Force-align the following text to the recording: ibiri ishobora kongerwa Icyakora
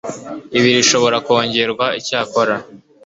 ibiri 0.57 0.79
ishobora 0.85 1.17
kongerwa 1.25 1.85
Icyakora 1.99 2.55